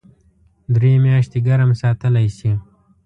[0.75, 2.51] درې میاشتې ګرم ساتلی شي.